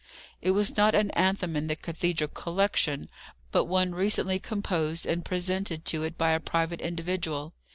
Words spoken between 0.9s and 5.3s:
an anthem in the cathedral collection, but one recently composed and